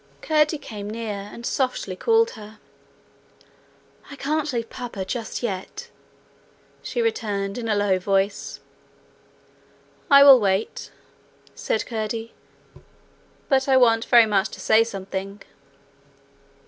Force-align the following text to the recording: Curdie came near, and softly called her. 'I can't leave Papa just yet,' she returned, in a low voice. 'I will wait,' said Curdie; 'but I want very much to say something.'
Curdie 0.23 0.57
came 0.57 0.89
near, 0.89 1.29
and 1.31 1.45
softly 1.45 1.95
called 1.95 2.31
her. 2.31 2.57
'I 4.09 4.15
can't 4.15 4.51
leave 4.51 4.71
Papa 4.71 5.05
just 5.05 5.43
yet,' 5.43 5.91
she 6.81 7.03
returned, 7.03 7.55
in 7.59 7.69
a 7.69 7.75
low 7.75 7.99
voice. 7.99 8.61
'I 10.09 10.23
will 10.23 10.39
wait,' 10.39 10.89
said 11.53 11.85
Curdie; 11.85 12.33
'but 13.47 13.67
I 13.67 13.77
want 13.77 14.05
very 14.05 14.25
much 14.25 14.49
to 14.49 14.59
say 14.59 14.83
something.' 14.83 15.43